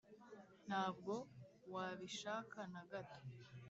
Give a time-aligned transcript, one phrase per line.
[0.67, 1.13] ntabwo
[1.73, 3.19] wabishaka nagato